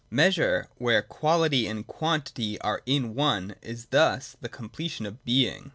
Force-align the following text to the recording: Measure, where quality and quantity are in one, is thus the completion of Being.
Measure, 0.09 0.65
where 0.79 1.03
quality 1.03 1.67
and 1.67 1.85
quantity 1.85 2.59
are 2.61 2.81
in 2.87 3.13
one, 3.13 3.53
is 3.61 3.85
thus 3.91 4.35
the 4.41 4.49
completion 4.49 5.05
of 5.05 5.23
Being. 5.23 5.69